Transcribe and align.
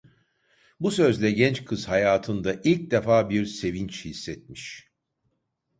Bu 0.79 0.91
sözle 0.91 1.31
genç 1.31 1.65
kız 1.65 1.87
hayatında, 1.87 2.53
ilk 2.63 2.91
defa 2.91 3.29
bir 3.29 3.45
sevinç 3.45 4.05
hissetmiş. 4.05 4.91